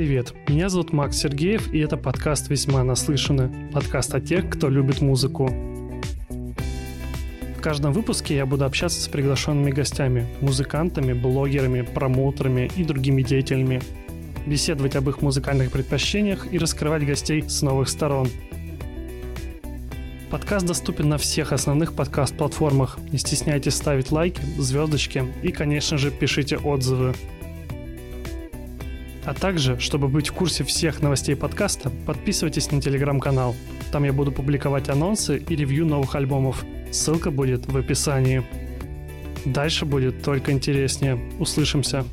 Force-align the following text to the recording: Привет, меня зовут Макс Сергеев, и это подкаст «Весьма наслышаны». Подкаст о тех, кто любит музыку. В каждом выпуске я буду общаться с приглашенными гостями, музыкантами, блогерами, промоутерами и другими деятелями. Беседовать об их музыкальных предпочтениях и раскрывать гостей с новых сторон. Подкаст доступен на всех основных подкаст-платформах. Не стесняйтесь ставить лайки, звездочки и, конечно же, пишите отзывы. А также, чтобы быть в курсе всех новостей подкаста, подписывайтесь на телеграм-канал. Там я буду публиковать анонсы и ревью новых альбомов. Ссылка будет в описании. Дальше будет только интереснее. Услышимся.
Привет, 0.00 0.32
меня 0.48 0.70
зовут 0.70 0.94
Макс 0.94 1.18
Сергеев, 1.18 1.74
и 1.74 1.78
это 1.80 1.98
подкаст 1.98 2.48
«Весьма 2.48 2.82
наслышаны». 2.82 3.70
Подкаст 3.70 4.14
о 4.14 4.20
тех, 4.22 4.48
кто 4.48 4.70
любит 4.70 5.02
музыку. 5.02 5.50
В 7.54 7.60
каждом 7.60 7.92
выпуске 7.92 8.34
я 8.34 8.46
буду 8.46 8.64
общаться 8.64 8.98
с 8.98 9.08
приглашенными 9.08 9.70
гостями, 9.70 10.26
музыкантами, 10.40 11.12
блогерами, 11.12 11.82
промоутерами 11.82 12.70
и 12.74 12.82
другими 12.82 13.20
деятелями. 13.20 13.82
Беседовать 14.46 14.96
об 14.96 15.06
их 15.10 15.20
музыкальных 15.20 15.70
предпочтениях 15.70 16.50
и 16.50 16.56
раскрывать 16.56 17.04
гостей 17.04 17.44
с 17.46 17.60
новых 17.60 17.90
сторон. 17.90 18.26
Подкаст 20.30 20.64
доступен 20.64 21.10
на 21.10 21.18
всех 21.18 21.52
основных 21.52 21.92
подкаст-платформах. 21.92 22.98
Не 23.12 23.18
стесняйтесь 23.18 23.74
ставить 23.74 24.10
лайки, 24.10 24.40
звездочки 24.56 25.26
и, 25.42 25.52
конечно 25.52 25.98
же, 25.98 26.10
пишите 26.10 26.56
отзывы. 26.56 27.14
А 29.24 29.34
также, 29.34 29.78
чтобы 29.78 30.08
быть 30.08 30.28
в 30.28 30.32
курсе 30.32 30.64
всех 30.64 31.02
новостей 31.02 31.36
подкаста, 31.36 31.90
подписывайтесь 32.06 32.70
на 32.70 32.80
телеграм-канал. 32.80 33.54
Там 33.92 34.04
я 34.04 34.12
буду 34.12 34.32
публиковать 34.32 34.88
анонсы 34.88 35.38
и 35.38 35.56
ревью 35.56 35.84
новых 35.86 36.14
альбомов. 36.14 36.64
Ссылка 36.90 37.30
будет 37.30 37.66
в 37.66 37.76
описании. 37.76 38.42
Дальше 39.44 39.84
будет 39.84 40.22
только 40.22 40.52
интереснее. 40.52 41.18
Услышимся. 41.38 42.04